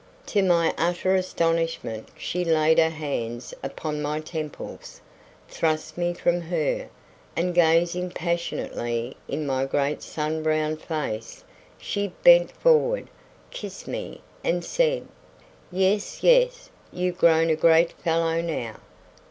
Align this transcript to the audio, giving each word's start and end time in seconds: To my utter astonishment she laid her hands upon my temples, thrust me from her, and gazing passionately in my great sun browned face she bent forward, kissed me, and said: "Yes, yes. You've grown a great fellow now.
To 0.25 0.41
my 0.41 0.73
utter 0.79 1.13
astonishment 1.13 2.07
she 2.17 2.43
laid 2.43 2.79
her 2.79 2.89
hands 2.89 3.53
upon 3.61 4.01
my 4.01 4.19
temples, 4.19 4.99
thrust 5.47 5.95
me 5.95 6.11
from 6.11 6.41
her, 6.41 6.89
and 7.35 7.53
gazing 7.53 8.09
passionately 8.09 9.15
in 9.27 9.45
my 9.45 9.65
great 9.65 10.01
sun 10.01 10.41
browned 10.41 10.81
face 10.81 11.43
she 11.77 12.07
bent 12.23 12.49
forward, 12.51 13.09
kissed 13.51 13.87
me, 13.87 14.21
and 14.43 14.65
said: 14.65 15.07
"Yes, 15.71 16.23
yes. 16.23 16.71
You've 16.91 17.19
grown 17.19 17.51
a 17.51 17.55
great 17.55 17.91
fellow 17.91 18.41
now. 18.41 18.77